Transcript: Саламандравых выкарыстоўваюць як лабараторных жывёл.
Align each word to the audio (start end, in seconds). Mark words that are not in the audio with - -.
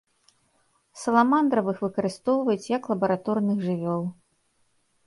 Саламандравых 1.01 1.77
выкарыстоўваюць 1.85 2.71
як 2.77 2.83
лабараторных 2.95 3.57
жывёл. 3.69 4.03